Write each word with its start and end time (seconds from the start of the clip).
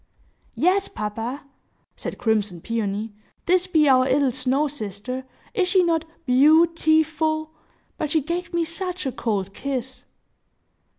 "Yes, 0.55 0.87
papa," 0.87 1.43
said 1.95 2.17
crimson 2.17 2.59
Peony. 2.59 3.13
"This 3.45 3.67
be 3.67 3.87
our 3.87 4.07
'ittle 4.07 4.31
snow 4.31 4.67
sister. 4.67 5.25
Is 5.53 5.67
she 5.67 5.83
not 5.83 6.05
beau 6.25 6.65
ti 6.65 7.03
ful? 7.03 7.51
But 7.99 8.09
she 8.09 8.19
gave 8.21 8.51
me 8.51 8.63
such 8.63 9.05
a 9.05 9.11
cold 9.11 9.53
kiss!" 9.53 10.05